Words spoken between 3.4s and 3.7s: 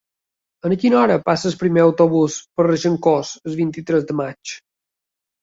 el